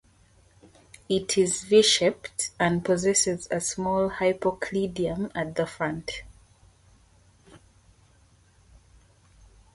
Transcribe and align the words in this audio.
It 1.09 1.37
is 1.37 1.61
V-shaped 1.65 2.53
and 2.59 2.83
possesses 2.83 3.47
a 3.51 3.59
small 3.61 4.09
hypocleidium 4.09 5.31
at 5.35 5.53
the 5.55 5.67
front. 5.67 6.23